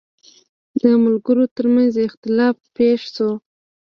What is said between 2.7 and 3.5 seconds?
پېښ شو.